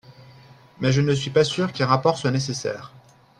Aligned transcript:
Mais 0.79 0.91
je 0.91 1.01
ne 1.01 1.13
suis 1.13 1.29
pas 1.29 1.43
sûr 1.43 1.71
qu’un 1.71 1.85
rapport 1.85 2.17
soit 2.17 2.31
nécessaire. 2.31 2.91